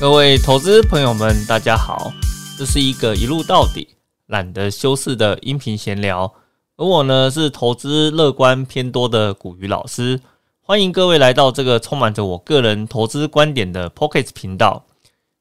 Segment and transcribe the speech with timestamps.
[0.00, 2.12] 各位投资朋友们，大家好，
[2.56, 6.32] 这是一个一路到底、懒得修饰的音频闲聊。
[6.76, 10.20] 而我呢，是投资乐观偏多的古鱼老师，
[10.60, 14.84] 欢迎各位来到这个充满着我个人投资观点的 Pocket 频道。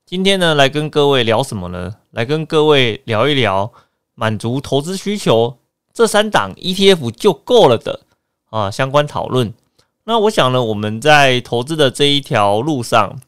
[0.08, 1.94] 今天呢，来跟各位聊什么呢？
[2.10, 3.72] 来跟各位聊一聊
[4.16, 5.60] 满足投资需求
[5.94, 8.00] 这三档 ETF 就够了的
[8.50, 9.54] 啊相关讨论。
[10.06, 13.22] 那我想呢，我们在投资的这一条路上。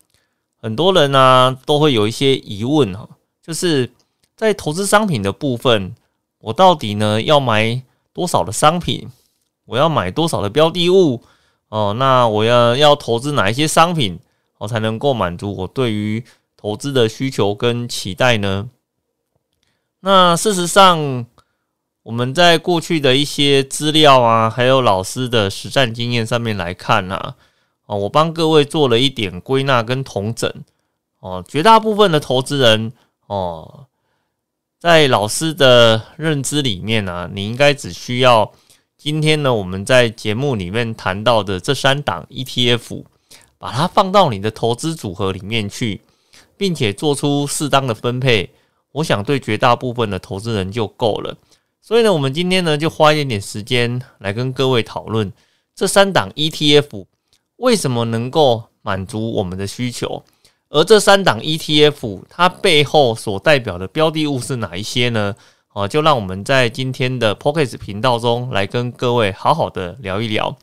[0.62, 3.08] 很多人呢都会有一些疑问哈，
[3.42, 3.90] 就是
[4.36, 5.96] 在投资商品的部分，
[6.40, 7.82] 我到底呢要买
[8.14, 9.10] 多少的商品？
[9.66, 11.24] 我要买多少的标的物？
[11.70, 14.20] 哦，那我要要投资哪一些商品，
[14.58, 16.24] 我才能够满足我对于
[16.58, 18.70] 投资的需求跟期待呢？
[20.02, 21.26] 那事实上，
[22.04, 27.36] 我们在过去的一些资料啊，还有老师的实战经验上面来看呢。
[27.90, 30.54] 哦，我帮各位做了一点归纳跟统整。
[31.22, 32.94] 哦，绝大部分的投资人，
[33.26, 33.88] 哦，
[34.80, 38.54] 在老师的认知里面呢，你应该只需要
[38.96, 43.04] 今天呢我们在节目里面谈到的这三档 ETF，
[43.58, 46.00] 把它放到你的投资组合里面去，
[46.56, 48.52] 并且做出适当的分配，
[48.92, 51.36] 我想对绝大部分的投资人就够了。
[51.82, 55.34] 所以呢，我们今天呢就花一点点时间来跟各位讨论
[55.76, 57.08] 这三档 ETF。
[57.60, 60.24] 为什么能够满足我们的需求？
[60.70, 65.36] 而这三档 ETF 它背后所代表的标的物是哪一些呢？
[65.74, 70.58] 哦，就让我们在今天的 Pocket 频道中来跟各位好好的聊一聊。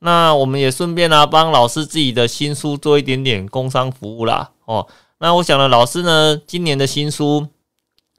[0.00, 4.50] 那我们也顺便呢帮老师自己的新书做一点点工商服务啦。
[4.66, 4.86] 哦，
[5.18, 7.40] 那我想呢，老师呢今年的新书《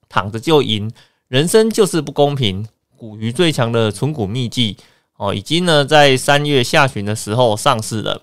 [0.09, 0.91] 躺着就赢，
[1.27, 4.73] 人生就是不公平，股鱼最强的存股秘籍》。
[5.17, 8.21] 哦，已经呢在三月下旬的时候上市了。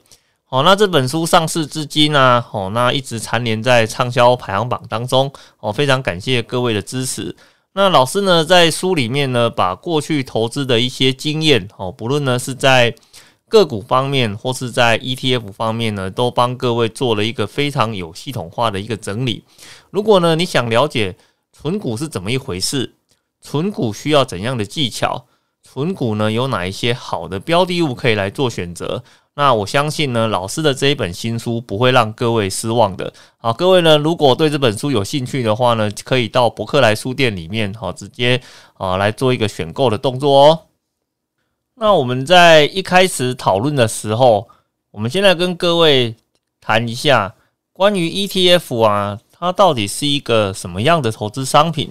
[0.49, 5.33] 哦，那这本书上市至今呢，哦，那一直蝉联在畅销排行榜当中。
[5.59, 7.35] 哦，非常感谢各位的支持。
[7.73, 12.95] 那老师呢在书里面呢，把过去投资的一些经验，哦，不论呢是在
[13.49, 19.43] 个股方面或是在 ETF 方面呢，都帮各位做了一个非常有系统化的一个整理。
[19.91, 21.17] 如果呢你想了解
[21.53, 22.95] 存股是怎么一回事，
[23.41, 25.27] 存股需要怎样的技巧？
[25.75, 29.03] 存股呢有哪一些好的标的物可以来做选择？
[29.35, 33.13] 那我相信呢，老师的这一本新书不会让各位失望的。
[33.39, 38.41] 好，各位呢，如果对这本书有兴趣的话呢，可以到博客来书店里面，好，直接
[38.75, 40.61] 啊来做一个选购的动作哦。
[41.75, 44.47] 那我们在一开始讨论的时候，
[44.93, 46.15] 我们现在跟各位
[46.61, 47.35] 谈一下
[47.73, 51.91] 关于 ETF 啊，它到底是一个什么样的投资商品？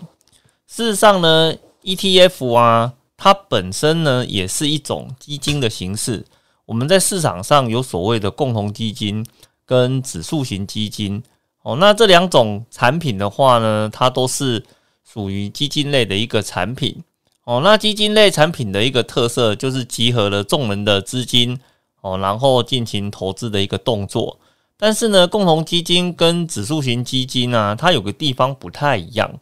[0.68, 2.94] 事实上呢，ETF 啊。
[3.24, 6.26] 它本身呢也是一种基金的形式。
[6.66, 9.26] 我们在市场上有所谓的共同基金
[9.66, 11.24] 跟指数型基金
[11.62, 14.62] 哦，那这两种产品的话呢，它都是
[15.10, 17.02] 属于基金类的一个产品
[17.46, 17.62] 哦。
[17.64, 21.58] 那基金类产品的一个特色就是集合了众人的资金
[22.02, 24.38] 哦，然后进行投资的一个动作。
[24.76, 29.40] 但是呢，共同基金跟指数型基金呢，它有个地方不太一样。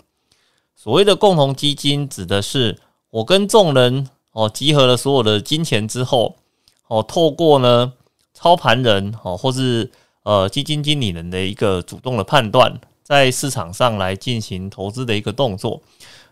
[0.76, 2.78] 所谓的共同基金指的是。
[3.12, 6.38] 我跟众人哦集合了所有的金钱之后，
[6.88, 7.92] 哦，透过呢
[8.34, 9.92] 操盘人哦或是
[10.24, 15.82] 呃基金经理人的一个主动的判断，在市场上来进行投资的一个动作。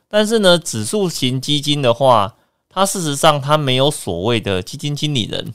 [0.08, 2.34] 但是呢，指数型基金的话，
[2.70, 5.54] 它事实上它没有所谓的基金经理人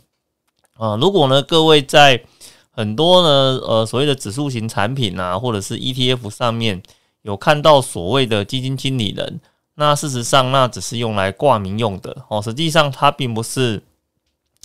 [0.77, 0.97] 啊。
[0.97, 2.23] 如果呢各位在
[2.71, 6.83] 很多呢呃所谓的指数型产品啊，或者是 ETF 上面
[7.23, 9.41] 有看到所谓的基金经理人。
[9.77, 12.41] 那事实上，那只是用来挂名用的哦。
[12.41, 13.83] 实际上，它并不是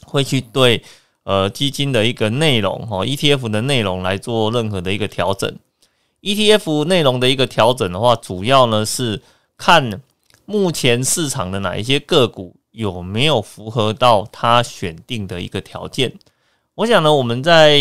[0.06, 0.84] 会去对
[1.24, 5.52] 呃基金的一个内容哦，ETF 的内容来做任何的一个调整。
[6.22, 9.20] ETF 内容的一个调整的话，主要呢是
[9.58, 10.00] 看
[10.46, 16.14] 目前市场的哪一些个股有没有符合到它选定的一个条件。
[16.76, 17.80] 我想呢，我们在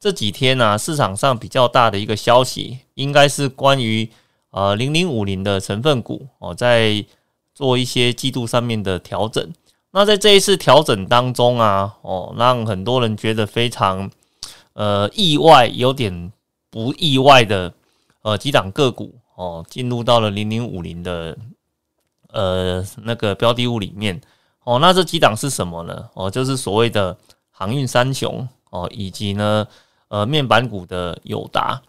[0.00, 4.10] 这几天呢，市场上比较大的一个消息，应该是关于。
[4.54, 7.04] 呃，零零五零的成分股哦，在
[7.56, 9.52] 做一些季度上面的调整。
[9.90, 14.08] 那在这一次调整当中啊，哦，让很多人觉得非常
[14.74, 16.32] 呃意外，有点
[16.70, 17.74] 不意外的
[18.22, 21.36] 呃几档个股哦，进入到了零零五零的
[22.28, 24.20] 呃那个标的物里面
[24.62, 24.78] 哦。
[24.78, 26.08] 那这几档是什么呢？
[26.14, 27.16] 哦，就是所谓的
[27.50, 29.66] 航运三雄哦，以及呢
[30.06, 31.82] 呃面板股的友达。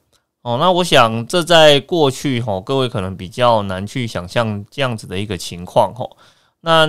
[0.46, 6.08] 哦，那我想这在过去哈，各位可能比较难去想象这样子的一个情况哈。
[6.62, 6.88] 那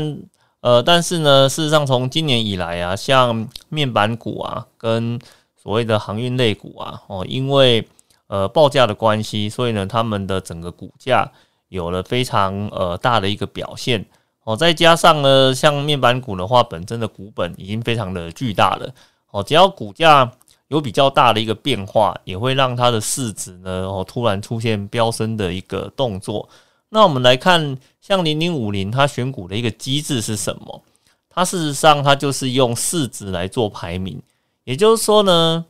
[0.60, 5.18] 呃，但是呢，事实上从今年以来啊，像面板股啊，跟
[5.56, 7.88] 所谓的航运类股啊，哦，因为
[8.26, 11.32] 呃报价的关系，所以呢，他们的整个股价
[11.70, 14.04] 有了非常呃大的一个表现
[14.44, 14.54] 哦。
[14.54, 18.92] 再加上呢，像面板股的话，本身的股本已经非常的巨大了
[19.30, 19.42] 哦。
[19.42, 20.30] 只要股价
[20.68, 26.48] 有比较大的一个变化，也会让它的市值呢哦突然出现飙升的一个动作。
[26.88, 30.82] 那我们来看，像零零五零，它选股的一个机制是什么？
[31.28, 34.22] 它事实上，它就是用市值来做排名。
[34.64, 35.64] 也就是说呢，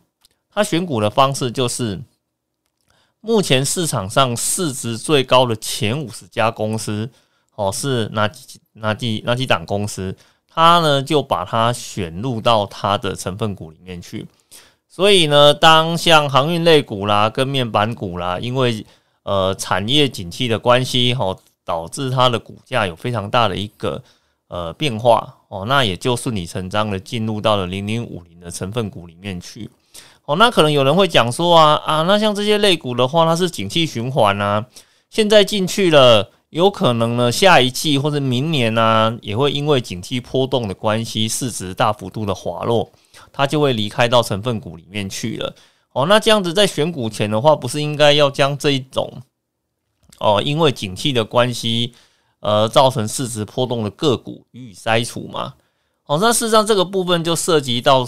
[0.48, 2.00] 它选股的方式就是
[3.20, 7.10] 目前市场上市值最高的前五十家公司，
[7.54, 10.16] 哦，是哪几哪几哪几档公司？
[10.46, 14.26] 它呢就把它选入到它的成分股里面去。
[14.96, 18.82] 所以呢，当像航运类股啦、跟面板股啦，因为
[19.25, 24.02] 呃产业景气的关系，哈，导致它的股价有非常大的一个。
[24.48, 29.69] 呃，变化哦，那也就顺理成章的进入到了零零五零的成分股里面去。
[30.25, 34.64] 哦，那可能有人会讲说啊啊，那像这些类股的话，它是景气循环啊，
[35.10, 42.88] 现在进去了，有可能呢，下一季或者明年呢，也会因为景气波动的关系，市值大幅度的滑落，
[43.37, 45.55] 它就会离开到成分股里面去了。
[45.93, 49.23] 哦，那这样子在选股前的话，不是应该要将这一种
[50.19, 51.94] 哦，因为景气的关系。
[52.41, 55.55] 呃，造成市值波动的个股予以筛除吗？
[56.05, 58.06] 哦，那事实上这个部分就涉及到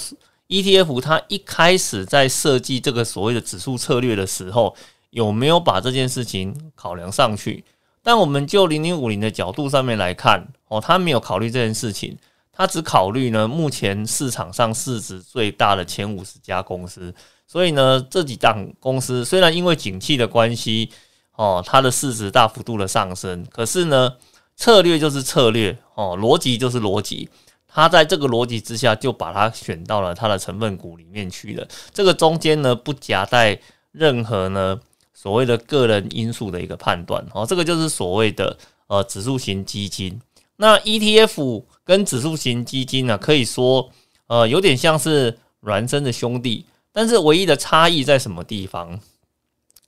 [0.49, 4.77] ETF，它一开始在设计这个所谓的指数策略的时候，
[5.11, 7.65] 有没有把这件事情考量上去？
[8.03, 12.17] 但我们就零零五零的角度上面来看，哦，它没有考虑这件事情，
[12.59, 17.15] 它只考虑呢目前市场上市值最大的前五十家公司，
[17.47, 20.91] 所以呢这几档公司虽然因为景气的关系，
[21.37, 24.13] 哦，它的市值大幅度的上升，可是呢。
[24.61, 27.29] 策略就是策略哦，逻辑就是逻辑。
[27.69, 31.65] 他在这个逻辑之下，就把它选到了它的成分股里面去了。
[31.95, 33.57] 这个中间呢，不夹带
[33.93, 34.77] 任何呢
[35.15, 37.47] 所谓的个人因素的一个判断哦。
[37.47, 38.59] 这个就是所谓的
[38.89, 40.21] 呃指数型基金。
[40.57, 43.89] 那 ETF 跟指数型基金呢，可以说
[44.27, 49.01] 呃有点像是孪生的兄弟，但是唯一的差异在什么地方？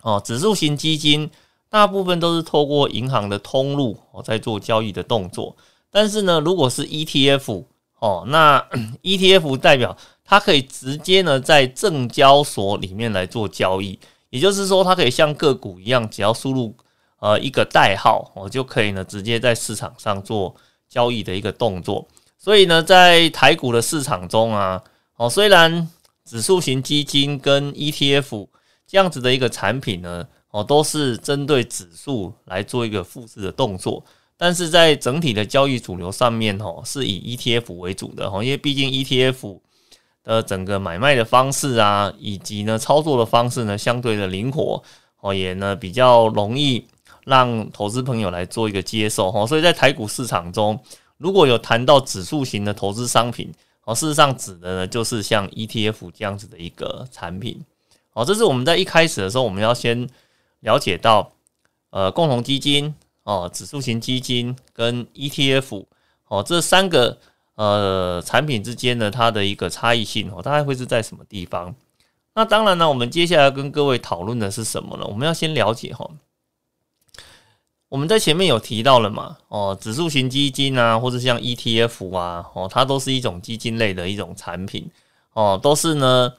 [0.00, 1.31] 哦，指数型基金。
[1.69, 5.56] 大部分都是透过银行的通路哦在做交易的动作，
[5.88, 7.64] 但是呢，如果是 ETF
[8.00, 8.61] 哦，那
[9.05, 13.96] ETF 代表它可以直接呢在证交所里面来做交易，
[14.31, 16.75] 也就是说，它可以像个股一样，只要输入
[17.20, 20.53] 呃一个代号，我就可以呢直接在市场上做
[20.91, 22.07] 交易的一个动作。
[22.37, 24.83] 所以呢，在台股的市场中啊，
[25.17, 25.89] 哦，虽然
[26.27, 28.49] 指数型基金跟 ETF
[28.87, 30.29] 这样子的一个产品呢。
[30.53, 34.05] 哦，都是针对指数来做一个复制的动作，
[34.37, 39.61] 但是在整体的交易主流上面，哦，是以 ETF 为主的，哦，因为毕竟 ETF
[40.25, 44.83] 的整个买卖的方式啊，以及呢操作的方式呢，相对的灵活，
[45.21, 46.85] 哦，也呢比较容易
[47.25, 50.78] 让投资朋友来做一个接受，哈，所以在台股市场中，
[51.19, 53.52] 如果有谈到指数型的投资商品，
[53.84, 57.64] 哦，事实上指的呢就是像 ETF 这样子的一个产品，
[58.12, 60.08] 哦，这是我们在一开始的时候，我们要先。
[60.62, 61.32] 了解到，
[61.88, 65.87] 呃，共同基金哦，指数型基金跟 ETF
[66.28, 67.17] 哦，这三个
[67.55, 71.74] 呃产品之间呢，它的一个差异性哦，大概会是在什么地方？
[72.34, 75.06] 那当然呢，我们接下来跟各位讨论的是什么呢？
[75.06, 76.06] 我们要先了解哈，
[77.91, 84.91] 我们在前面有提到了嘛，哦，指数型基金啊，或者像 ETF 啊，哦，它都是一种基金类的一种产品
[85.35, 86.32] 哦，都是呢。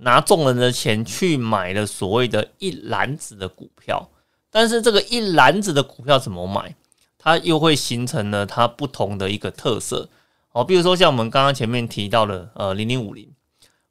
[0.00, 4.08] 拿众人的钱去买了所谓的一篮子的股票，
[4.48, 6.72] 但是这个一篮子的股票怎么买？
[7.18, 10.08] 它又会形成了它不同的一个特色
[10.52, 10.62] 哦。
[10.62, 13.28] 比如说像我们刚刚前面提到的，呃，零零五零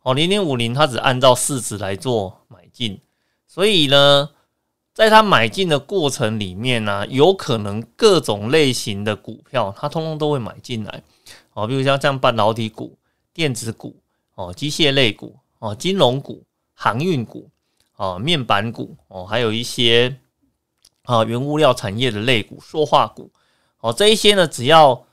[0.03, 3.01] 哦，零零五零它只按照市值来做买进，
[3.45, 4.29] 所以呢，
[4.97, 11.03] 在它买进的过程里面呢，有可能各种类型的股票它通通都会买进来
[11.53, 11.67] 哦。
[11.67, 12.97] 比如像像半导体股、
[13.31, 13.95] 电子股
[14.35, 15.37] 哦、机械类股。
[15.59, 16.43] 哦，金融股、
[16.75, 17.49] 航运股、
[17.95, 20.15] 哦，面板股、哦，还有一些
[21.01, 23.31] 啊，原物料产业的类股、塑化股，
[23.79, 25.03] 哦，这一些呢，只要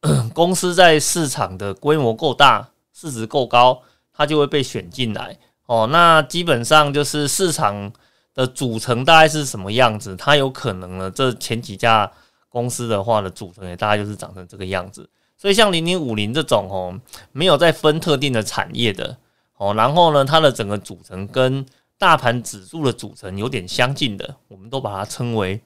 [0.32, 3.82] 公司在市场的规模够大、市值够高，
[4.14, 5.38] 它就会被选进来。
[5.66, 7.92] 哦，那基本上就是市场
[8.34, 10.16] 的组成大概是什么样子？
[10.16, 12.10] 它有可能呢，这前几家
[12.48, 15.08] 公司的话的组成也大概就是长成这个样子。
[15.36, 17.00] 所以像零零五零这种哦，
[17.32, 19.16] 没有在分特定的产业的。
[19.56, 21.66] 哦，然后呢，它的整个组成跟
[21.98, 25.60] 大盘指数的组成有点相近的，我们都把它称为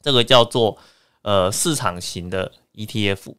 [0.00, 0.78] 这个叫做
[1.22, 3.34] 呃市场型的 ETF。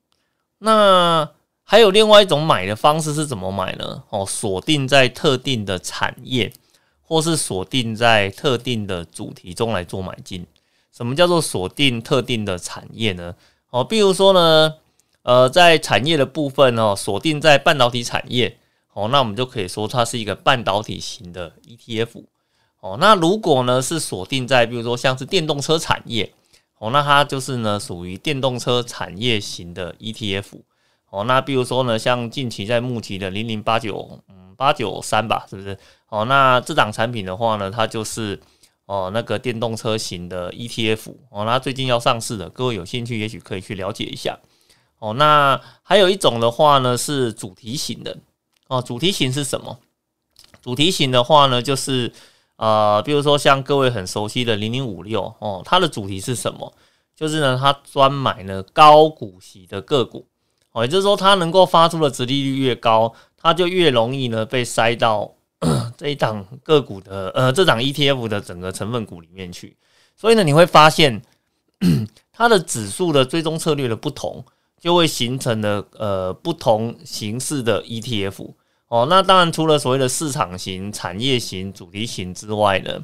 [0.57, 1.29] 那
[1.63, 4.03] 还有另外一种买的方式是怎么买呢？
[4.10, 6.51] 哦，锁定在特定的产业
[7.12, 10.48] 或是锁定在特定的主题中来做买进。
[10.94, 13.36] 什么叫做锁定特定的产业呢？
[13.70, 14.75] 哦，比如说呢，
[15.24, 18.58] 呃，在产业的部分哦，锁定在半导体产业，
[18.94, 22.24] 哦，那我们就可以说它是一个半导体型的 ETF。
[22.80, 26.32] 哦，那如果呢是锁定在比如说像是电动车产业，
[26.77, 30.62] 哦，那它就是呢属于电动车产业型的 ETF。
[31.10, 34.18] 哦，那比如说呢，像近期在募集的零零八九，
[34.62, 35.75] 八九三吧，是不是？
[36.10, 38.39] 哦，那这档产品的话呢，它就是
[38.86, 41.15] 哦那个电动车型的 ETF。
[41.32, 44.38] 哦，那最近要上市的，各位有兴趣也许可以去了解一下。
[45.00, 48.15] 哦，那还有一种的话呢是主题型的。
[48.68, 49.80] 哦，主题型是什么？
[50.62, 52.13] 主题型的话呢，就是
[52.58, 56.72] 呃，比如说像各位很熟悉的零零五六，哦，它的主题是什么？
[57.15, 60.27] 就是呢，它专买呢高股息的个股。
[60.74, 65.33] 哦，也就是说，它能够发出的殖利率越高，它就越容易呢被塞到
[65.98, 69.75] 这一档个股的呃这档 ETF 的整个成分股里面去。
[70.15, 71.21] 所以呢，你会发现
[72.31, 74.43] 它的指数的追踪策略的不同，
[74.79, 78.53] 就会形成了呃不同形式的 ETF。
[78.88, 83.03] 哦，那当然除了所谓的市场型、产业型、主题型之外呢，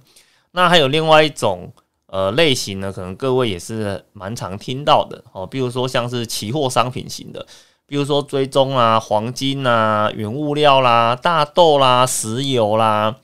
[0.52, 1.74] 那还有另外一种。
[2.10, 7.46] 呃，类型呢，可能各位也是蛮常听到的哦，比如说像是期货商品型的，
[7.88, 13.16] 比如说追踪啊，黄金啊，原物料啦，大豆啦，石油啦，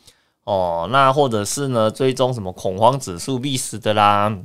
[0.46, 4.36] 哦，那或者是呢，追踪什么恐慌指数必死的啦，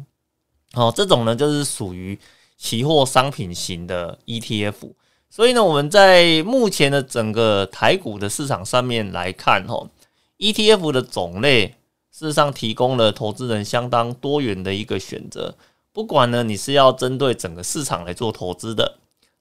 [0.75, 2.19] 哦，这种呢就是属于
[2.59, 4.93] 期货商品型的 ETF。
[5.31, 9.89] 所以呢，我们在目前的整个台股的市场上面来看，哦
[10.37, 11.77] e t f 的种类。
[12.11, 15.55] 事实上，提供了投资人相当多元的一个选择。
[15.93, 18.99] 不管呢，你是要针对整个市场来做投资的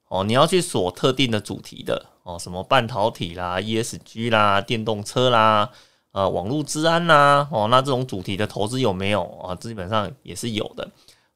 [0.10, 5.70] 哦，你要去锁特定的主题的哦，什么半导体啦、ESG 啦、电动车啦、
[6.14, 9.54] 呃，网络治安啦哦，那这种主题的投资有没有啊？
[9.56, 10.90] 基本上也是有的。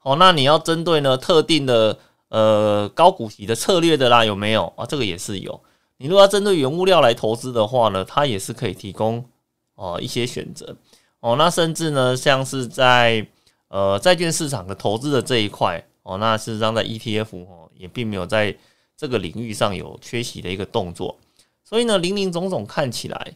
[0.03, 1.97] 哦，那你要针对呢特定的
[2.29, 4.85] 呃高股息的策略的啦，有没有啊？
[4.85, 5.61] 这个也是有。
[5.97, 9.23] 你如果要针对原物料来投资的话呢，它也是可以提供
[9.75, 10.75] 哦一些选择。
[11.19, 13.27] 哦，那甚至呢，像是在
[13.67, 18.55] 呃债券市场的投资的这一块，哦，那事实上在 ETF 哦也并没有在
[18.97, 21.17] 这个领域上有缺席的一个动作，
[21.63, 23.35] 所以呢，林林总总看起来，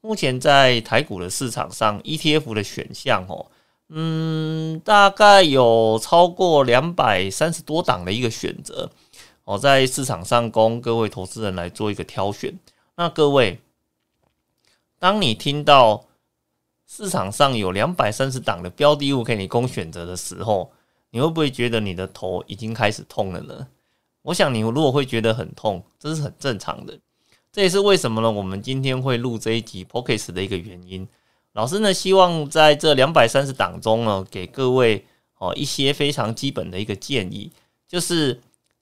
[0.00, 3.46] 目前在台股的市场上，ETF 的选项哦，
[3.88, 8.90] 嗯，大概有超过两百三十多档的一个选择，
[9.44, 12.58] 哦，在市场上供各位投资人来做一个挑选。
[12.96, 13.60] 那各位，
[14.98, 16.04] 当你听到。
[16.90, 20.72] 市场上有两百三十档的标的物给你供选择的时候，
[21.10, 23.66] 你会不会觉得你的头已经开始痛了呢？
[24.22, 26.98] 我想你如果会觉得很痛，这是很正常的。
[27.50, 28.30] 这也是为什么呢？
[28.30, 31.06] 我们今天会录这一集 p o c k e t 的一个原因。
[31.52, 35.04] 老师呢，希望在这两百三十档中呢，给各位
[35.38, 37.50] 哦一些非常基本的一个建议，
[37.86, 38.40] 就是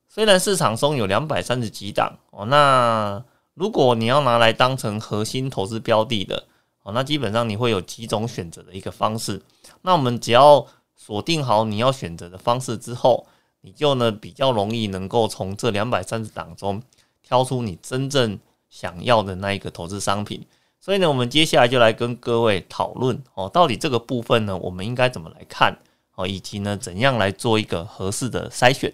[0.08, 6.44] 虽然市场中有两百三十几档哦，那如果你要拿来当成核心投资标的的。
[6.82, 9.42] 哦，那基本上你会有几种选择的一个方式。
[9.82, 10.64] 那我们只要
[11.06, 13.24] 锁定好你要选择的方式之后，
[13.60, 16.82] 你就呢比较容易能够从这两百三十档中
[17.22, 18.36] 挑出你真正
[18.68, 20.44] 想要的那一个投资商品。
[20.80, 25.78] 所以呢，我们接下来就来跟各位讨论哦，到底这个部分呢，我们应该怎么来看
[26.16, 28.92] 哦，以及呢怎样来做一个合适的筛选。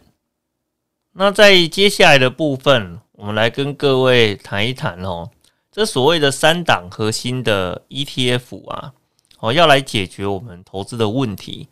[1.13, 5.31] 那在接下来的部分，我们来跟各位谈一谈哦。
[5.71, 8.93] 这所谓的三档核心的 ETF 啊，
[9.39, 11.69] 哦，要来解决我们投资的问题，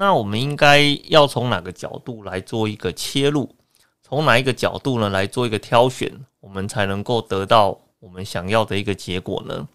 [0.00, 3.54] 那我们应该要从哪个角度来做一个切入？
[4.02, 9.68] 从哪一个角度呢来做一个挑选，我们才能够得到我们想要的一个结果呢？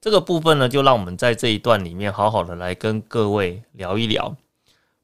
[0.00, 4.36] 这个部分呢，就让我们在这一段里面好好的来跟各位聊一聊。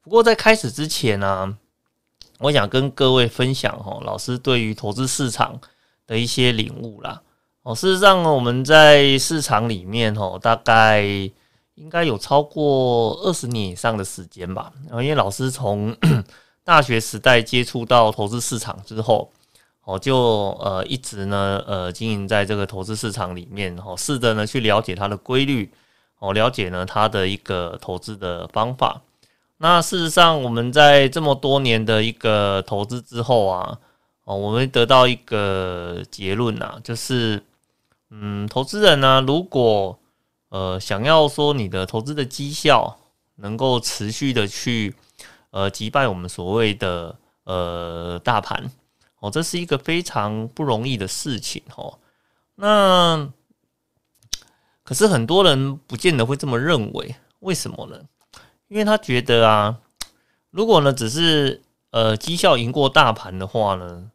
[0.01, 1.57] 不过在开始之前呢，
[2.39, 5.59] 我想跟各位分享哈，老师对于投资市场
[6.07, 7.21] 的一些领悟啦。
[7.63, 11.29] 哦，事实上，我们在市场里面哦，大概
[11.81, 14.71] 应该有超过二十年以上的时间吧。
[14.85, 15.95] 然后，因为老师从
[16.63, 19.31] 大学时代接触到投资市场之后，
[19.83, 20.15] 哦，就
[20.61, 25.71] 呃一直呢呃经营在这个投资市场里面，哦，试着呢去了解它的规律，
[26.19, 29.01] 哦，了解呢它的一个投资的方法。
[29.57, 33.79] 那事实上，我们在这么多年的一个投资之后啊，
[34.25, 37.43] 哦，我们得到一个结论呐，就是。
[38.13, 39.97] 嗯，投资人呢，如果
[40.51, 42.99] 呃想要说你的投资的绩效
[43.35, 44.93] 能够持续的去
[45.49, 48.69] 呃击败我们所谓的呃大盘
[49.19, 51.99] 哦，这是一个非常不容易的事情哦。
[52.55, 53.31] 那
[54.83, 58.01] 可是很多人不见得会这么认为，为什么呢？
[58.67, 59.79] 因为他觉得啊，
[60.49, 64.11] 如果呢只是呃绩效赢过大盘的话呢，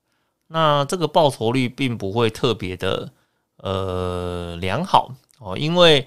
[0.49, 3.11] 那这个报酬率并不会特别的
[3.57, 6.07] 呃良好哦，因为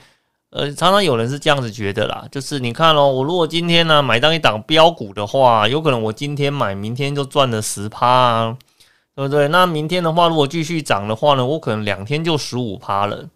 [0.52, 8.58] 呃常常有人是这样子觉得啦，就是你看哦，我如果今天呢买到一档标股的话，有可能我今天买，明天就赚了十趴啊，
[9.16, 9.48] 对不对？
[9.50, 13.30] 那明天的话，如果继续涨的话呢，我可能两天就十五趴了。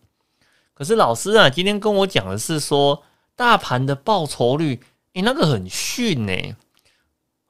[0.73, 3.03] 可是老师啊，今天跟我讲的是说，
[3.35, 4.81] 大盘的报酬率，
[5.13, 6.33] 诶，那个很逊呢。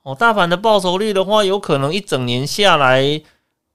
[0.03, 3.21] 哦，大盘的报酬率的话，有可能一整年下来，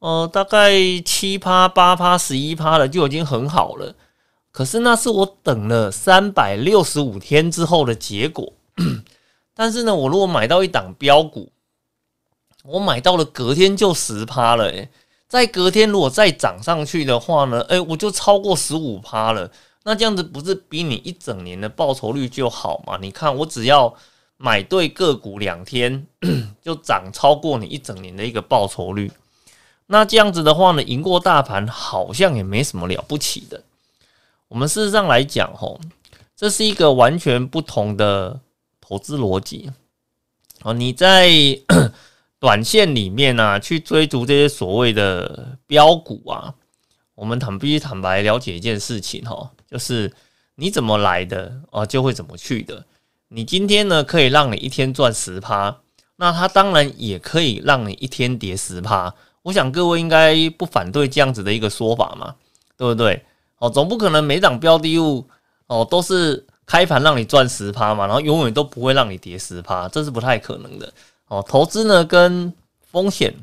[0.00, 0.70] 呃，大概
[1.02, 3.94] 七趴、八趴、十一趴了就已经很好了。
[4.58, 8.52] 可是那是我等了三百六十五天之后的结果。
[9.54, 11.52] 但是呢，我如果买到一档标股，
[12.64, 14.88] 我买到了隔天就十趴了，诶。
[15.28, 19.48] 在隔天如果再涨上去的话呢，哎，我就超过十五趴了。
[19.84, 22.98] 那这样子不是比你一整年的报酬率就好吗？
[23.00, 23.94] 你看我只要
[24.38, 26.04] 买对个股两天，
[26.60, 29.12] 就涨超过你一整年的一个报酬率。
[29.86, 33.62] 那这样子的话呢，赢过大盘好像也没什么了不起的。
[34.48, 35.80] 我们事实上来讲，吼，
[36.34, 38.40] 这是一个完全不同的
[38.80, 39.70] 投资逻辑。
[40.62, 41.30] 哦，你在。
[42.40, 46.54] 短线里面呢，去追逐这些所谓的标股啊，
[47.16, 50.14] 我们坦必须坦白了解一件事情吼，就是
[50.54, 52.84] 你怎么来的啊，就会怎么去的。
[53.26, 55.80] 你今天呢，可以让你一天赚十趴，
[56.14, 59.12] 那它当然也可以让你一天跌十趴。
[59.42, 62.36] 我想各位应该不反对这样子的一个说法嘛，
[62.76, 63.24] 对不对？
[63.58, 65.26] 哦，总不可能每档标的物
[65.66, 70.92] 哦都是开盘让你赚十趴嘛，然后永远都不会让你跌十趴，这是不太可能的。
[71.26, 73.34] 哦，投资呢跟风险，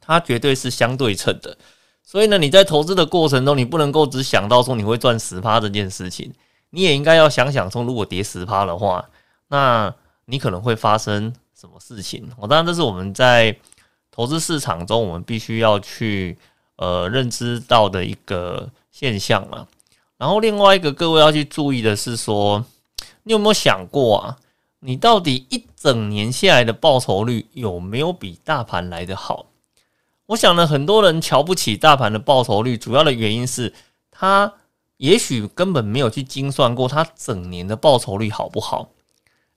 [0.00, 1.56] 它绝对是相对称的。
[2.02, 6.32] 所以呢，你在投资的过程中，你不能够只想到说你会赚十趴这件事情，
[6.70, 9.08] 你也应该要想想说，如果跌十趴的话，
[9.48, 9.94] 那
[10.26, 12.30] 你可能会发生什么事情。
[12.38, 13.56] 哦，当然这是我们在
[14.10, 16.38] 投资市场中我们必须要去
[16.76, 19.68] 呃认知到的一个现象了。
[20.16, 22.64] 然后另外一个各位要去注意的是说，
[23.22, 24.36] 你有没有想过啊？
[24.80, 29.46] 你到底一整年下来的报酬率有没有比大盘来的好？
[30.26, 33.72] 我想呢，很多人瞧不起大盘的报酬率，主要的原因是
[34.10, 34.52] 他
[34.96, 38.88] 也许根本没有去精算过他整年的报酬率好不好，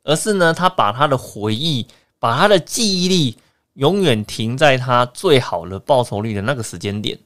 [0.04, 1.88] 而是呢，他把他的回忆、
[2.20, 3.38] 把他的记忆力
[3.74, 7.18] 永远停在他最好的报酬率的那个时间点，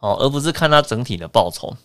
[0.00, 1.76] 哦，而不是看他整体的报酬。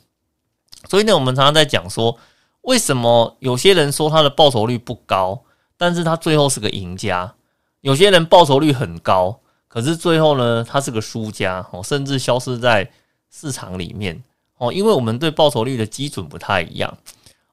[0.90, 2.18] 所以呢，我们常常在讲说，
[2.62, 5.44] 为什么有些人说他的报酬率不高？
[5.78, 7.36] 但是他最后是个赢家，
[7.82, 12.90] 有些人报酬率很高，可是最后呢，他是个输家哦，甚至消失在
[13.30, 14.24] 市场里面
[14.58, 16.98] 哦，因为我们对报酬率的基准不太一样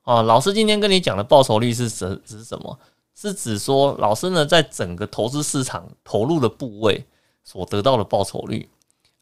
[0.05, 0.23] 哦。
[0.23, 2.79] 老师今天跟你讲的报酬率是指指什么？
[3.17, 7.05] 是指说老师呢在整个投资市场投入的部位
[7.43, 8.69] 所得到的报酬率，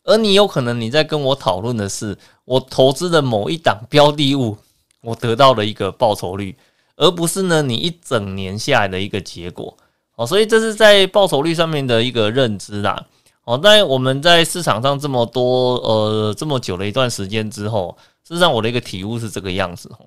[0.08, 2.16] 而你有可能你在跟我讨论的是
[2.46, 4.56] 我投资的某一档标的物，
[5.02, 6.56] 我得到了一个报酬率。
[6.96, 9.76] 而不是呢，你一整年下来的一个结果
[10.16, 13.06] 哦，所以这是在报酬率上面的一个认知啦。
[13.44, 20.06] 哦，在我们在市场上这么多呃这么久的一段时间之后，事实上我的一个体悟是这个样子哦。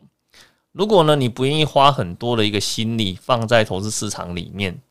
[0.74, 4.82] 如果呢你不愿意花很多的一个心力放在投资市场里面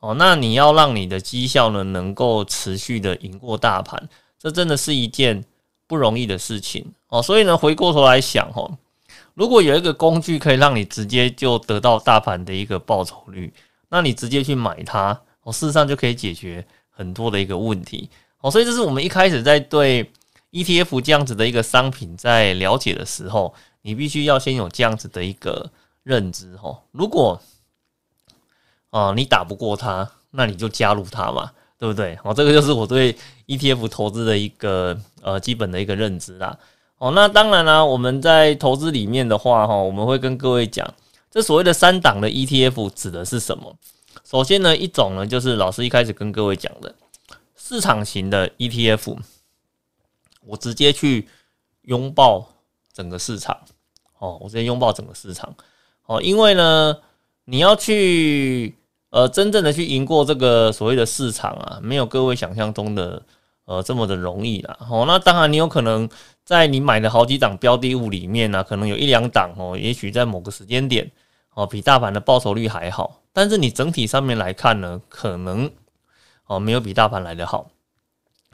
[0.00, 4.08] 哦，那你要让你的绩效呢能够持续的赢过大盘，
[4.46, 5.44] 这真的是一件
[5.88, 7.20] 不容易的事情哦。
[7.20, 8.78] 所以呢，回过头来想哦。
[9.34, 13.52] 如果有一个工具可以让你直接就得到大盘的一个报酬率，
[13.88, 18.08] 那你直接去买它，哦，事实上就可以解决很多的一个问题，
[18.40, 20.08] 哦，所以这是我们一开始在对
[20.52, 25.68] ETF 这样子的一个商品在了解的时候，你必须要先有这样子的一个
[26.04, 27.42] 认知，哦，如果
[28.90, 32.16] 啊你打不过它，那你就加入它嘛，对不对？
[32.22, 36.58] 哦，这个就是我对 ETF 投资的一个呃基本的一个认知啦。
[36.98, 40.94] 哦，那当然啦，我们在投资里面的话，哈，我们会跟各位讲，
[41.30, 43.76] 这所谓的三档的 ETF 指的是什么？
[44.24, 46.94] 首先呢，一种呢就是老师一开始跟各位讲的
[47.54, 49.16] 市场型的 ETF，
[50.46, 51.28] 我直接去
[51.82, 52.48] 拥抱
[52.94, 53.58] 整个市场，
[54.18, 55.54] 哦，我直接拥抱整个市场，
[56.06, 56.96] 哦，因为呢，
[57.44, 58.74] 你要去
[59.10, 63.22] 呃真正的去赢过这个所谓的市场啊，没有各位想象中的
[63.66, 64.78] 呃这么的容易啦。
[64.90, 66.08] 哦，那当然你有可能。
[66.46, 71.10] 在你买的好几档标的物里面呢，可能有一两档哦，也许在某个时间点
[71.54, 73.20] 哦，比大盘的报酬率还好。
[73.32, 75.68] 但是你整体上面来看呢，可能
[76.46, 77.68] 哦没有比大盘来的好。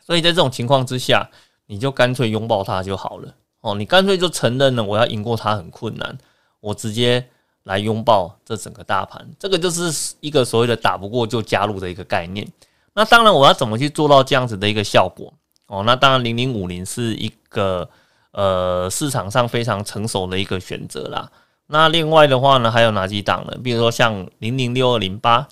[0.00, 1.28] 所以在这种情况之下，
[1.66, 6.16] 你就干脆拥抱它就好了哦，你干脆就承认了我要赢过它很困难，
[6.60, 7.28] 我直接
[7.64, 12.50] 来拥抱这整个大盘，这个就是一个所谓的打不过就加入的一个概念。
[12.94, 15.32] 那当然，我要怎么去做到这样子的一个效果？
[15.66, 17.88] 哦，那当然，零零五零是一个
[18.32, 21.30] 呃市场上非常成熟的一个选择啦。
[21.68, 23.56] 那另外的话呢，还有哪几档呢？
[23.62, 25.48] 比如说像零零六二零八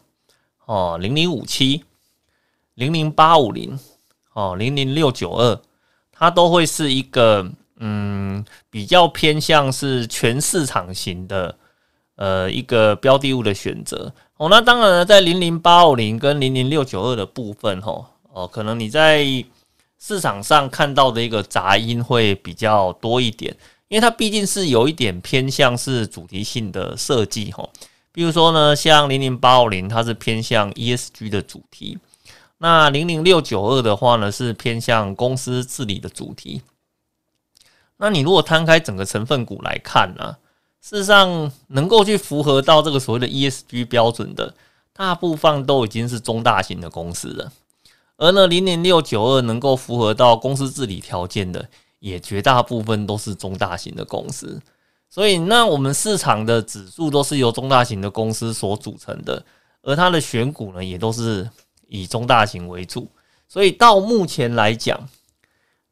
[0.66, 1.84] 哦，零零五七，
[2.74, 3.78] 零零八五零
[4.34, 5.58] 哦，零零六九二，
[6.12, 11.56] 它都会是一个嗯比较偏向是全市场型的
[12.20, 14.48] 呃一个标的物的选择哦。
[14.50, 19.24] 那当然呢，在零零八五零跟零零六九二的部分吼哦，可能你在
[19.98, 23.56] 市场上看到的一个杂音会比较多一点。
[23.88, 27.68] 因为它毕竟是有一点偏向是主题性的设计哈，
[28.12, 31.98] 比如说呢，像零零八五零它是偏向 ESG 的主题，
[32.58, 36.62] 那零零六九二的话呢是偏向公司治理的主题。
[37.96, 40.36] 那你如果摊开整个成分股来看呢，
[40.80, 44.54] 事实上能够去符合到这个所谓的 ESG 标准的，
[44.92, 47.52] 大部分都已经是中大型的公司了，
[48.16, 51.68] 而呢零零六九二能够符合到公司治理条件的。
[52.00, 54.58] 也绝大部分都是中大型的公司，
[55.10, 59.44] 所以那我们市场的指数都是由中大型的公司所组成的，
[59.82, 61.50] 而它的选股呢也都是
[61.88, 63.06] 以中大型为主，
[63.46, 64.98] 所以到目前来讲，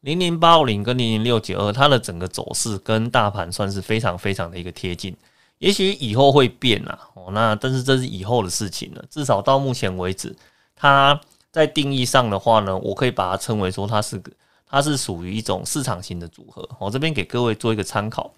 [0.00, 5.16] 零零八五零跟零零六九二它的整个走势跟大盘算是非常非常的一个贴近，
[5.58, 10.34] 也许以后会变啊，哦，那但是这是以后的事情了，至少到目前为止，
[10.76, 14.30] 它在定义上的话呢，我可以把它称为说它是个。
[14.70, 18.34] 它是属于一种市场型的组合，我这边给各位做一个参考。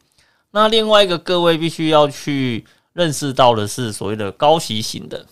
[0.53, 5.27] 那另外一个各位必须要去认识到的是所谓的高息型的。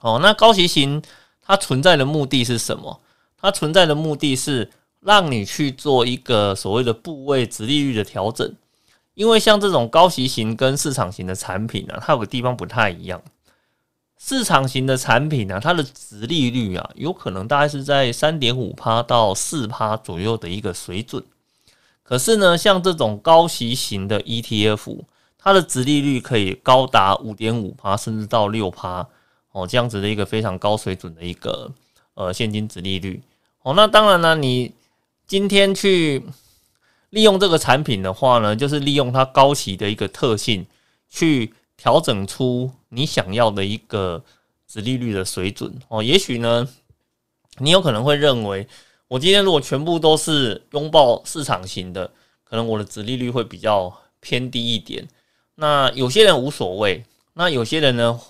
[0.00, 1.00] 哦，那高息型
[1.40, 3.00] 它存在的目的是什么？
[3.40, 4.68] 它存在的目的是
[5.02, 8.54] 让你去做一个所谓的部位值利率的调整。
[9.14, 13.20] 因为像这种高息型跟市场型的产品呢，它有个地方不太一样。
[14.18, 21.22] 市场型的产品呢，它的值利率啊，有可能大概是在三点五趴到四趴左右的一个水准。
[22.02, 25.00] 可是呢，像这种高息型的 ETF，
[25.36, 29.06] 它的值利率可以高达五点五趴，甚至到六趴
[29.50, 31.70] 哦，这样子的一个非常高水准的一个
[32.14, 33.20] 呃现金值利率
[33.62, 33.74] 哦。
[33.74, 34.72] 那当然呢，你
[35.32, 36.22] 今天去
[37.08, 40.66] 利用这个产品的话呢，就是利用它高息的一个特性
[41.08, 41.54] 去。
[41.74, 44.22] 调整出你想要的一个
[44.68, 46.68] 值利率的水准哦，也许呢，
[47.58, 48.68] 你有可能会认为，
[49.08, 52.12] 我今天如果全部都是拥抱市场型的，
[52.44, 55.08] 可能我的值利率会比较偏低一点。
[55.56, 58.20] 那有些人无所谓，那有些人呢，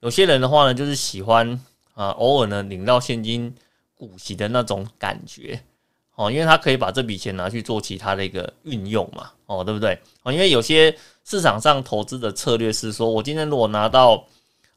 [0.00, 1.60] 有些人的话呢，就是喜欢
[1.92, 3.54] 啊，偶尔呢领到现金
[3.94, 5.60] 股息的那种感觉
[6.14, 9.98] 哦，因为他可以把这笔钱拿去做其他的一个运用嘛，哦，对不对？
[10.22, 10.96] 哦，因为有些。
[11.26, 14.26] 市场上投资的策略是说，我今天如果拿到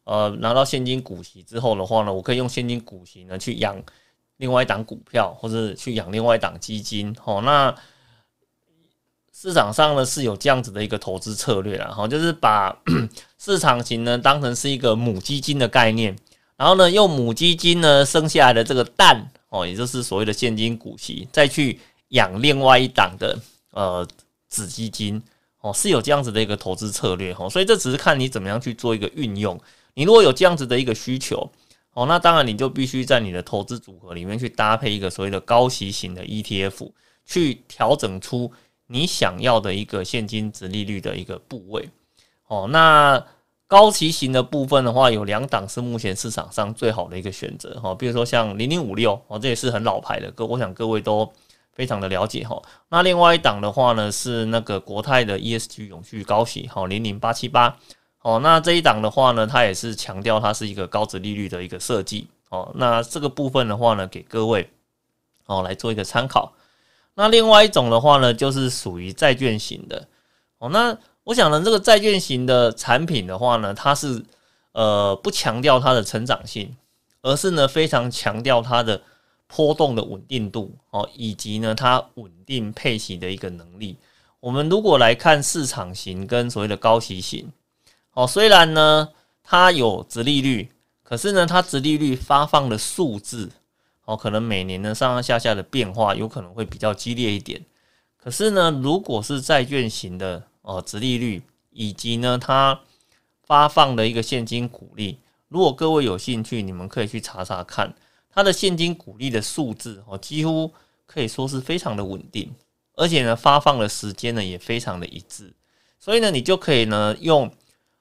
[0.05, 3.75] 呃拿到现金股息之后的话呢，我可以用现金股息呢去养
[4.37, 7.13] 另外一档股票，或者去养另外一档基金。
[7.25, 7.75] 哦，那
[9.33, 12.73] 市场上呢是有这样子的一个投资策略啦，哈，就是把
[13.37, 16.15] 市场型呢当成是一个母基金的概念，
[16.57, 23.39] 然后呢用母基金呢生下来的这个蛋哦，也就是所谓的现金股息，再去养另外一档的
[23.71, 24.05] 呃
[24.49, 25.21] 子基金。
[25.59, 29.59] 哦，是有这样子的一个投资策略哈，所以这只是看你怎么样去做一个运用。
[29.95, 31.49] 你如果有这样子的一个需求，
[31.93, 36.91] 哦，那当然你就必须在你的投资组合里面去搭配一个所谓的高息型的 ETF，
[37.25, 38.51] 去调整出
[38.85, 41.89] 你想要的一个现金值利率的一个部位。
[42.45, 43.21] 哦，那
[43.67, 51.31] 高息型的部分的话，有两档是目前市场上最好的一个选择哈，比如说像零零五六哦，这也是很老牌的，各我想各位都。
[51.73, 57.77] 非常的了解哈，那另外一档的话呢是那个国泰的 ESG 永续高息，好零零八七八，
[58.23, 64.67] 哦，那这一档的话呢，它也是强调它是一个高值利率的一个设计，哦，那这个部分的话呢，给各位
[65.45, 66.51] 哦来做一个参考。
[67.13, 70.07] 那另外一种的话呢，就是属于债券型的，
[70.57, 70.97] 哦，那
[71.27, 74.23] 我想呢，这个债券型的产品的话呢，它是
[74.71, 76.75] 呃不强调它的成长性，
[77.21, 79.01] 而是呢非常强调它的。
[79.49, 83.95] 波动的稳定度哦，以及呢它稳定配息的一个能力。
[84.41, 87.49] 我们如果来看市场型跟所谓的高息型
[88.13, 89.07] 哦，虽然呢
[89.41, 90.69] 它有直利率，
[91.01, 93.49] 可是呢它直利率发放的数字
[94.03, 97.63] 哦，可能每年呢上上下下的变化有可能会比较激烈一点。
[98.17, 102.81] 可是呢，如果是债券型的哦，值利率以及呢它
[103.45, 107.95] 发放的一个现金股利，如果各位有兴趣，你们可以去查查看。
[108.29, 110.73] 它的现金股利的数字哦，几乎
[111.05, 112.53] 可以说是非常的稳定，
[112.95, 115.53] 而且呢发放的时间呢也非常的一致，
[115.97, 117.49] 所以呢你就可以呢用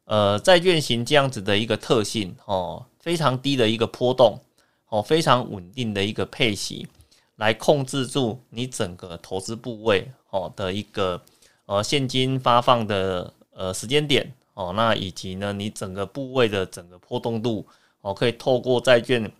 [0.04, 4.40] 呃债券型这样子的一个特性哦，非常低的一个波动
[4.88, 6.88] 哦，非常稳定的一个配息，
[7.36, 11.22] 来控制住你整个投资部位哦的一个
[11.66, 17.66] 呃现金发放的呃时间点哦，那以及呢你整个部位的整个波动度
[18.00, 19.30] 哦，可以透过债券。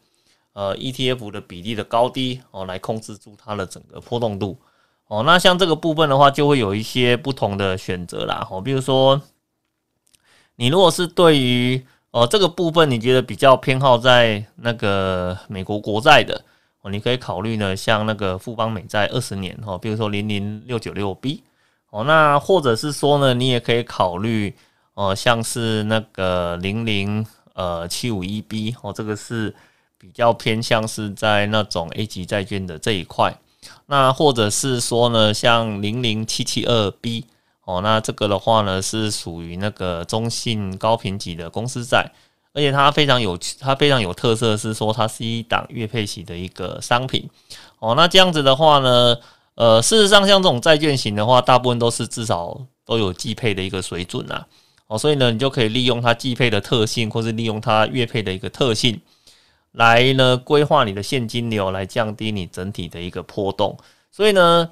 [0.58, 4.56] 呃，ETF 的比例的高低哦，来控制住它的整个波动度
[5.06, 5.22] 哦。
[5.22, 8.48] 那像这个部分的话，就会有一些不同的选择啦。
[8.50, 9.20] 哦，比如说，
[10.54, 16.42] 你如果是对于哦这个部分，你觉得比较偏好在那个美国国债的
[16.80, 21.42] 哦，你可以考虑呢，像那个富邦美债二十年哦，比如说零零六九六 B
[21.96, 24.54] 哦，那或者是说呢，你也可以考虑
[24.94, 29.54] 哦，像是那个零零呃七五一 B 哦，这个是。
[29.98, 33.35] 比较偏向是在那种 A 级债券的这一块，
[33.87, 37.24] 那或者是说呢，像零零七七二 B
[37.64, 42.12] 哦，那这个的话呢是属于那个中信高评级的公司债，
[42.52, 47.28] 而且它非常有它非常有特色，是说它是一档月配息的一个商品
[47.80, 47.94] 哦。
[47.96, 49.16] 那这样子的话呢，
[49.56, 54.46] 呃，事实上像这种债券型的话，大部分都是至少都有季配的一个水准啊，
[54.86, 59.00] 哦，所以呢，你就可以利用它季配的特性，或是利用它月配的一个特性。
[59.72, 63.76] 来呢，规划你的现金流，来降低你整体的一个波动。
[64.10, 64.70] 所以呢，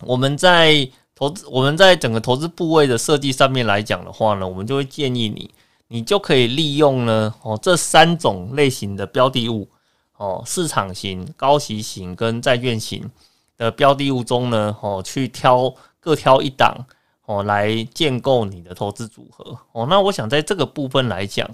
[0.00, 5.50] 我们在投资，我们在整个投资部位的设计上面来讲的话呢，我们就会建议你，
[5.88, 9.68] 你就可以利用呢，哦，这三种类型的标的物，
[10.16, 13.10] 哦，市场型、高息型跟债券型
[13.56, 16.86] 的标的物中呢，哦，去挑各挑一档，
[17.24, 19.58] 哦，来建构你的投资组合。
[19.72, 21.48] 哦，那我想在这个部分来讲。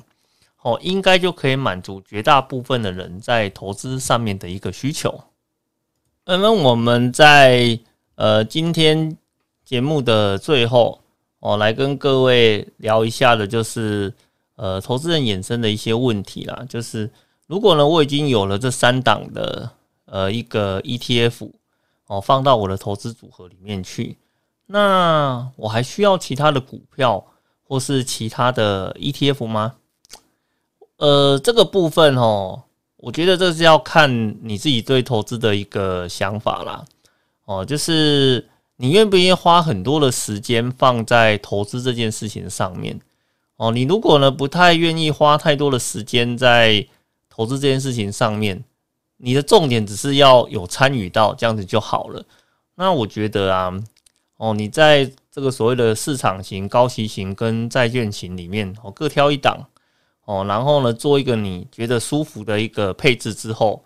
[0.65, 5.25] 哦，应该就可以满足绝大部分的人在投资上面的一个需求。
[6.25, 7.77] 那么我们在
[8.15, 9.17] 呃今天
[9.65, 11.01] 节目的最后，
[11.41, 14.15] 哦，来跟各位聊一下的，就是
[14.55, 16.65] 呃投资人衍生的一些问题啦。
[16.69, 17.11] 就是
[17.49, 19.69] 如果呢我已经有了这三档的
[20.05, 21.51] 呃一个 ETF
[22.13, 24.19] 哦，放到我的投资组合里面去，
[24.67, 27.25] 那我还需要其他的股票
[27.67, 29.77] 或是其他的 ETF 吗？
[30.99, 32.65] 呃，这个部分哦，
[32.99, 36.85] 我觉得这是要看你自己对投资的一个想法啦。
[37.47, 38.47] 哦，就是
[38.77, 43.01] 你愿不愿意花很多的时间放在投资这件事情上面。
[43.57, 46.87] 哦，你如果呢不太愿意花太多的时间在
[47.31, 48.63] 投资这件事情上面，
[49.25, 52.23] 你的重点只是要有参与到这样子就好了。
[52.75, 53.73] 那我觉得啊，
[54.37, 59.65] 哦，你在这个所谓的市场型、高息型跟债券型里面，哦，各挑一档。
[60.25, 63.85] 哦，然后呢，做一个你觉得舒服的一个配置之后，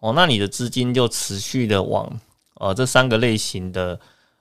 [0.00, 2.10] 哦，那你的资金就持续的往
[2.56, 3.98] 呃这三个类型的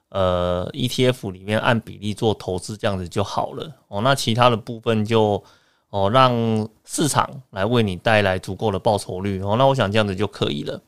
[0.09, 3.69] 呃 ETF 里面按比例做投资，这样子就好了。
[3.87, 5.41] 哦，那其他的部分就
[5.89, 9.41] 哦让市场来为你带来足够的报酬率。
[9.41, 10.81] 哦，那我想这样子就可以了。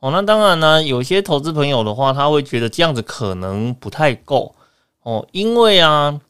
[0.00, 4.54] 哦，那当然呢，有些投资朋友的话，他会觉得这样子可能不太够。
[5.02, 6.20] 哦，因为啊。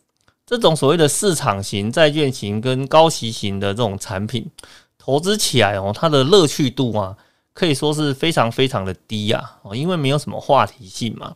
[0.48, 4.48] 这种所谓的市场型债券型跟高息型的这种产品，
[4.96, 7.16] 投资起来哦，它的乐趣度啊，
[7.52, 11.34] 可以说是非常非常的低啊哦，因为没有什么话题性嘛。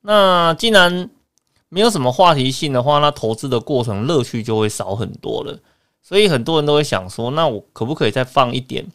[0.00, 1.10] 那既然
[1.68, 5.58] 没有什么话题性的话，那投资的过程乐趣就会少很多了。
[6.06, 8.86] 所以很多人都会想说，那我可不可以再放一点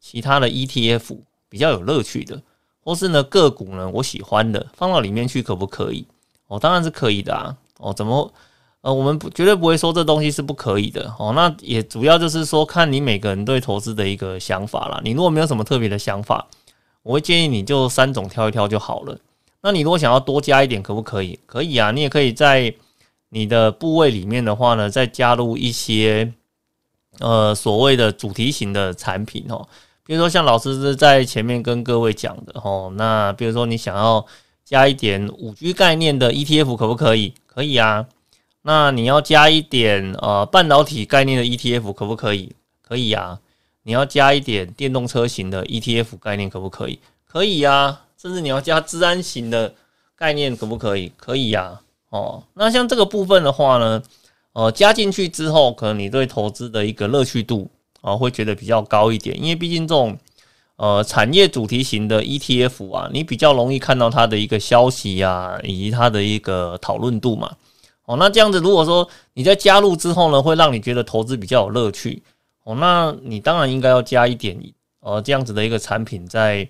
[0.00, 1.16] 其他的 ETF
[1.48, 2.42] 比较有乐趣的，
[2.80, 6.04] 或是呢个股呢我喜欢的放到里面去，可不可以？
[6.48, 7.56] 哦，当然是可以的啊。
[7.78, 8.32] 哦，怎么？
[8.80, 11.32] 呃，我们不绝对不会说这东西是不可以的哦。
[11.36, 15.00] 那也主要就是说，看你每个人对投资的一个想法啦。
[15.04, 16.48] 你如果没有什么特别的想法，
[17.04, 19.16] 我会建议你就三种挑一挑就好了。
[19.60, 21.38] 那你如果想要多加一点，可不可以？
[21.46, 22.74] 可以啊，你也可以在
[23.28, 26.32] 你的部位里面的话呢，再加入一些
[27.20, 29.66] 呃所谓的主题型的产品哦。
[30.04, 32.92] 比如说像老师是在前面跟各位讲的哦。
[32.96, 34.24] 那比如说你想要
[34.64, 37.34] 加一点五 G 概念的 ETF，可不可以？
[37.46, 38.06] 可以啊。
[38.62, 42.54] 那你要加一点呃半导体概念的 ETF 可不可以？
[42.82, 43.38] 可以呀。
[43.82, 46.98] 你要加一点电动车型的 ETF 概念可不可以？
[47.26, 48.00] 可以呀。
[48.20, 49.74] 甚至你要加治安型的
[50.16, 51.12] 概念可不可以？
[51.16, 51.80] 可以呀。
[52.10, 54.02] 哦，那像这个部分的话呢，
[54.56, 57.68] 呃，加进去之后，可能你对投资的一个乐趣度
[58.00, 60.16] 啊会觉得比较高一点，因为毕竟这种
[60.76, 67.54] 呃产业主题型的 ETF 啊，你比较容易看到它的一个消息呀，以及它的一个讨论度嘛。
[68.06, 72.22] 哦，那这样子，如果说你在加入之后呢，会让你觉得投资比较有乐趣，
[72.64, 74.58] 哦，那你当然应该要加一点，
[75.00, 76.66] 呃，这样子的一个产品在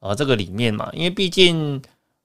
[0.00, 1.80] 呃这个里面嘛，因为毕竟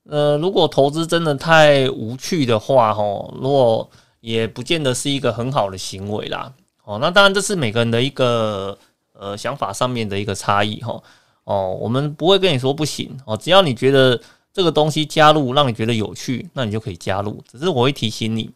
[0.10, 3.88] 呃，如果投资真的太无趣的话，吼，如果
[4.26, 6.52] 也不见得是一个很好的行为啦。
[6.84, 8.76] 哦，那当然这是每个人的一个
[9.14, 11.00] 呃想法上面的一个差异哈。
[11.44, 14.20] 哦，我们不会跟你说不行哦，只要你觉得
[14.52, 17.40] 这个东西加入让你觉得有趣，那你就可以加入。
[17.48, 18.50] 只是我会提醒你，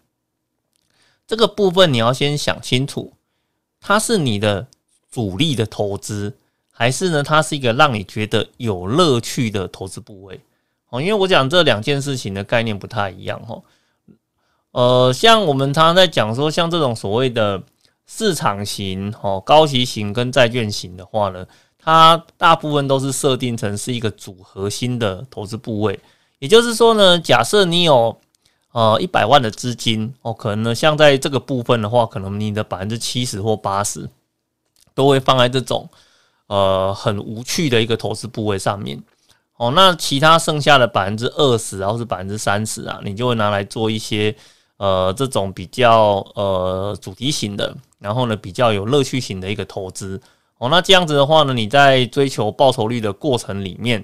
[1.28, 3.14] 这个部分你要先想清楚，
[3.80, 4.66] 它是你的
[5.12, 6.36] 主力的投资，
[6.72, 10.42] 还是呢它是一个让你觉得有乐趣的投资部位。
[10.90, 13.62] 哦，因为我讲这两件事情的概念不太一样哈。
[14.72, 17.62] 呃，像我们常常在讲说，像这种所谓的
[18.06, 21.46] 市场型、哦高息型跟债券型的话呢，
[21.78, 26.00] 它大部分都是设定成是一个主核心的投资部位。
[26.38, 28.16] 也就是说呢，假设你有
[28.72, 34.08] 呃一百万的资金，哦，可能呢像在这个部分的话，可能你的百分之七十或八十
[34.94, 35.90] 都会放在这种
[36.48, 39.02] 呃很无趣的一个投资部位上面。
[39.58, 44.34] 哦，那其他剩下的百分之二十，然后是百分之三十啊，你就会拿来做一些
[44.80, 50.20] 呃这种比较呃主题型的，然后呢比较有乐趣型的一个投资。
[50.58, 54.04] 哦，那这样子的话呢，你在追求报酬率的过程里面，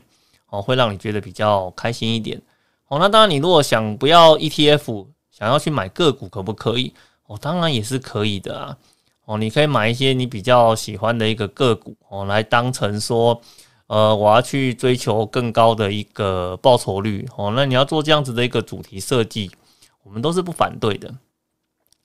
[0.49, 2.39] 哦会让你觉得比较开心一点。
[2.87, 6.93] 哦，那当然你如果想不要 ETF，想要去买个股，可不可以？
[7.25, 8.77] 哦，当然也是可以的啊。
[9.25, 13.41] 哦，你可以买一些你比较喜欢的一个个股，哦来当成说。
[13.87, 17.53] 呃，我要去追求更高的一个报酬率哦。
[17.55, 19.51] 那你要做这样子的一个主题设计，
[20.05, 21.13] 我们都是不反对的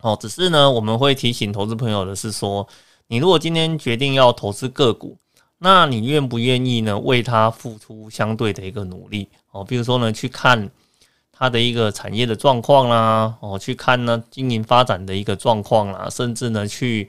[0.00, 0.18] 哦。
[0.20, 2.66] 只是呢，我们会提醒投资朋友的是说，
[3.06, 5.16] 你如果今天决定要投资个股，
[5.58, 6.98] 那你愿不愿意呢？
[6.98, 9.62] 为它付出相对的一个努力哦。
[9.62, 10.68] 比如说呢，去看
[11.30, 17.08] 它的一个产业的状况啦，哦，去看呢经营发展的一个状况啦，甚至呢去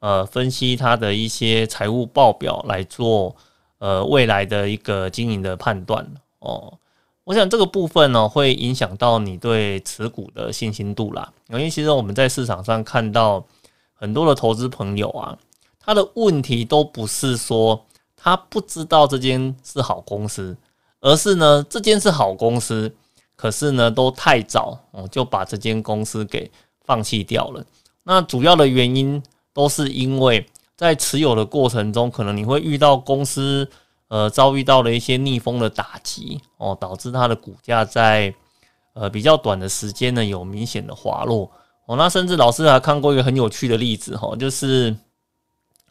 [0.00, 3.34] 呃分析它的一些财务报表来做。
[3.78, 6.72] 呃，未来的一个经营的判断哦，
[7.24, 11.32] 我想这个部分呢，会影响到你对持股的信心度啦。
[11.48, 13.44] 因为其实我们在市场上看到
[13.94, 15.38] 很多的投资朋友啊，
[15.78, 17.84] 他的问题都不是说
[18.16, 20.56] 他不知道这间是好公司，
[21.00, 22.92] 而是呢，这间是好公司，
[23.36, 26.50] 可是呢，都太早哦就把这间公司给
[26.84, 27.64] 放弃掉了。
[28.04, 30.46] 那主要的原因都是因为。
[30.74, 33.68] 在持有的过程中，可能你会遇到公司
[34.12, 38.34] 呃遭遇到了一些逆风的打击哦，导致它的股价在
[38.92, 41.50] 呃比较短的时间呢有明显的滑落
[41.86, 41.96] 哦。
[41.96, 44.94] 那甚至老师还看过一个很有趣的例子哈，就是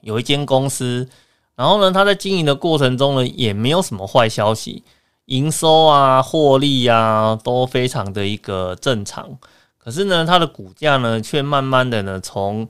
[0.02, 1.10] 有一间公司，
[1.56, 4.84] 然后呢，它在经营的过程中呢也没有什么坏消息，
[5.26, 9.36] 营收啊、获利啊都非常的一个正常，
[9.80, 12.70] 可是呢，它的股价呢却慢慢的呢从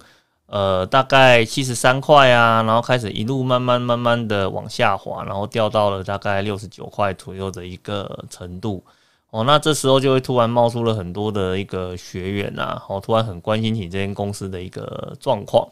[0.52, 8.84] 呃，大概七十三块啊，然后开始一路慢慢慢慢的往下滑，然后掉到了大概六十九块左右的一个程度。
[9.30, 15.66] 哦，那这时候就会突然冒出了很多的一个学员啊，哦，突然很关心起这间公司的一个状况。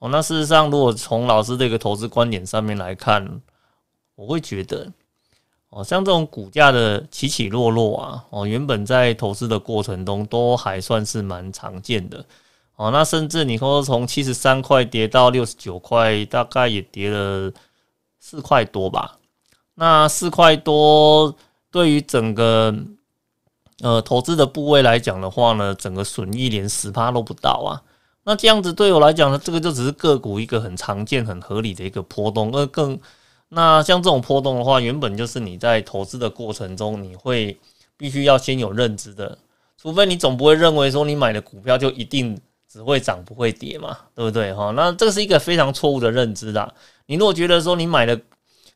[0.00, 3.40] 哦，那事实上，如果从老师这个投资观点上面来看，
[4.16, 4.86] 我会觉得，
[5.70, 12.22] 哦，像这种股价的起起落落啊，哦，原本在投资的过程中都还算是蛮常见的。
[12.80, 17.52] 哦，那甚至你说从七十三块跌到六十九块，大概也跌了
[18.18, 19.18] 四块多吧。
[19.74, 21.36] 那四块多
[21.70, 22.74] 对于整个
[23.82, 27.84] 呃投资的部位来讲的话呢，整个损益连十趴都不到啊。
[28.24, 32.50] 那这样子对我来讲呢，这个就只是个股一个很常见、很合理的一个波动。
[32.54, 32.98] 而更
[33.50, 37.60] 那像这种波动的话，原本就是你在投资的过程中，你会
[37.98, 39.36] 必须要先有认知的，
[39.76, 42.40] 除非你总不会认为说你买的股票就一定。
[42.70, 44.70] 只会涨不会跌嘛，对不对哈？
[44.76, 46.72] 那这个是一个非常错误的认知啦。
[47.06, 48.16] 你如果觉得说你买了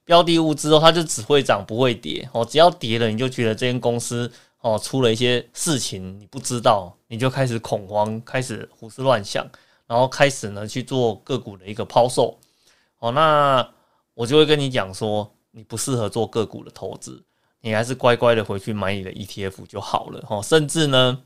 [0.04, 4.28] 标的物之后，它就只会涨不会跌哦，只要跌了你就觉得这间公司
[4.62, 9.48] 哦出了一些事情你不知道，你就开始恐慌，开始胡思乱想，
[9.86, 12.36] 然后开始呢去做个股的一个抛售
[12.98, 13.12] 哦。
[13.12, 13.64] 那
[14.14, 17.22] 我就会跟你讲说，你不适合做个股的投资，
[17.60, 20.42] 你还是乖乖的回去买你的 ETF 就好了哈。
[20.42, 21.22] 甚至呢。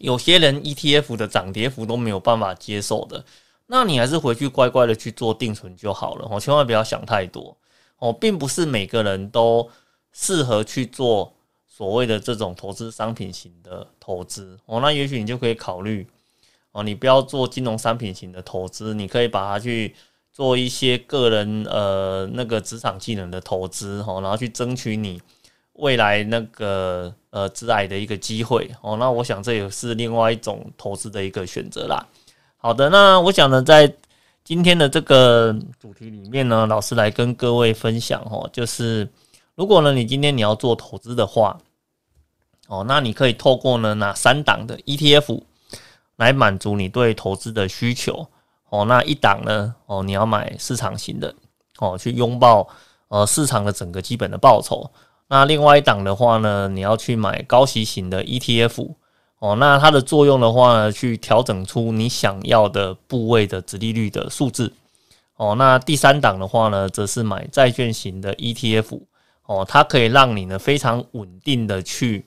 [0.00, 3.22] 有些人 ETF 的涨跌幅都没有办法接受的，
[3.66, 7.54] 那你还是回去乖乖的去做定存就好了哦，千万不要想太多
[7.98, 9.68] 哦，并不是每个人都
[10.12, 11.34] 适合去做
[11.68, 16.06] 所谓的这种投资商品型的投资哦，那也许你就可以考虑
[16.72, 19.94] 哦，你不要做金融商品型的投资，你可以把它去
[20.32, 25.20] 做一些个人呃那个职场技能的投资哦，然后去争取你。
[25.80, 32.06] 未来那个呃，致癌的一个机会哦，那我想这也是另外一种投资的一个选择啦。
[32.56, 33.92] 好的，那我想呢，在
[34.44, 39.08] 今天的这个主题里面呢，老师来跟各位分享哦，就是
[39.54, 41.56] 如果呢，你今天你要做投资的话，
[42.66, 45.40] 哦，那你可以透过呢哪三档的 ETF
[46.16, 48.26] 来满足你对投资的需求
[48.70, 48.84] 哦。
[48.84, 51.32] 那一档呢哦，你要买市场型的
[51.78, 52.68] 哦，去拥抱
[53.08, 54.90] 呃市场的整个基本的报酬。
[55.30, 58.94] 那另外一档的话呢，你要去买高息型的 ETF
[59.38, 59.56] 哦。
[59.56, 64.74] 那它的作用的话呢，去调整出你想要的部位的殖利率的数字
[65.36, 65.54] 哦。
[65.56, 69.00] 那第三档的话呢，则是买债券型的 ETF
[69.46, 72.26] 哦，它可以让你呢非常稳定的去。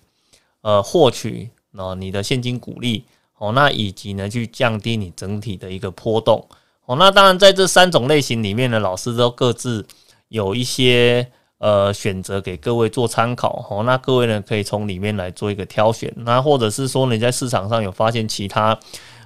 [0.66, 3.04] 呃，获取呃你的现金股利
[3.38, 6.48] 哦，那以及呢，去降低你整体的一个波动
[6.86, 6.96] 哦。
[6.96, 9.86] 那当然，在这三种类型里面呢，老师都各自
[10.30, 11.30] 有一些
[11.60, 13.84] 呃选择给各位做参考哦。
[13.84, 16.14] 那各位呢，可以从里面来做一个挑选。
[16.18, 18.78] 那或者是说你在市场上有发现其他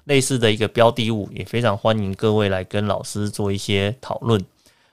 [0.05, 4.43] 类似的一个标的物，也非常欢迎各位来跟老师做一些讨论。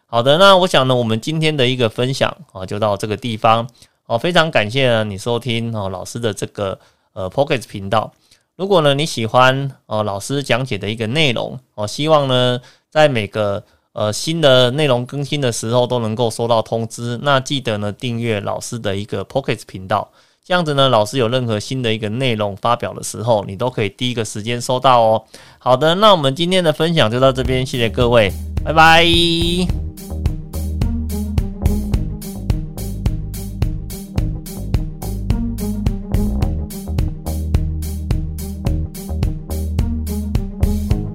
[0.07, 3.69] 好的，那我想呢，我们今天的一个分享啊，就到这个地方。
[4.07, 6.79] 哦，非常感谢你收听哦老师的这个
[7.15, 8.13] 呃 Pocket 频道。
[8.55, 12.61] 如果呢你喜欢哦老师讲解的一个内容哦，希望呢
[12.91, 13.65] 在每个
[13.95, 17.19] 呃新的内容更新的时候都能够收到通知。
[17.23, 20.11] 那记得呢订阅老师的一个 Pocket 频道，
[20.45, 25.25] 这样子呢老师有任何新的一个内容发表的时候，你都可以第一个时间收到哦。
[25.59, 28.31] 好的，那我们今天的分享就到这边，谢谢各位，
[28.63, 30.14] 拜拜。